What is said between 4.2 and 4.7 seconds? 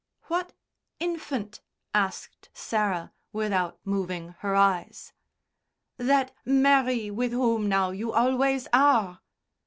her